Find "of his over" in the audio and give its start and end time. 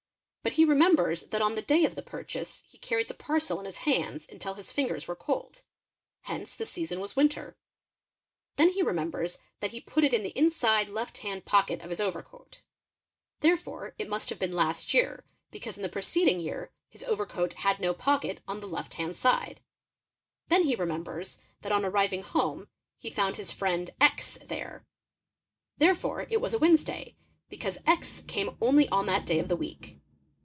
11.81-12.19